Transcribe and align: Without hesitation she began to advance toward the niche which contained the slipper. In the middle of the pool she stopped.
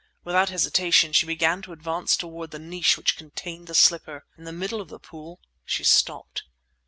Without 0.23 0.49
hesitation 0.49 1.13
she 1.13 1.27
began 1.27 1.61
to 1.61 1.73
advance 1.73 2.17
toward 2.17 2.49
the 2.49 2.57
niche 2.57 2.97
which 2.97 3.15
contained 3.15 3.67
the 3.67 3.75
slipper. 3.75 4.25
In 4.35 4.45
the 4.45 4.51
middle 4.51 4.81
of 4.81 4.89
the 4.89 4.97
pool 4.97 5.39
she 5.63 5.83
stopped. 5.83 6.41